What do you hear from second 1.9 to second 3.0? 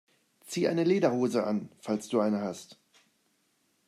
du eine hast!